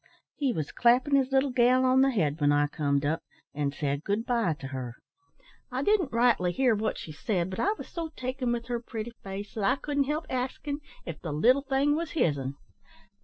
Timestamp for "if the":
11.05-11.31